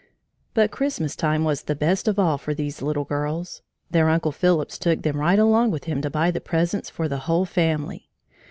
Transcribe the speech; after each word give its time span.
But 0.55 0.71
Christmas 0.71 1.15
time 1.15 1.43
was 1.43 1.61
the 1.61 1.75
best 1.75 2.07
of 2.07 2.17
all 2.17 2.39
for 2.39 2.55
these 2.55 2.81
little 2.81 3.03
girls. 3.03 3.61
Their 3.91 4.09
uncle 4.09 4.31
Phillips 4.31 4.79
took 4.79 5.03
them 5.03 5.17
right 5.19 5.37
along 5.37 5.69
with 5.69 5.83
him 5.83 6.01
to 6.01 6.09
buy 6.09 6.31
the 6.31 6.41
presents 6.41 6.89
for 6.89 7.07
the 7.07 7.19
whole 7.29 7.45
family. 7.45 8.09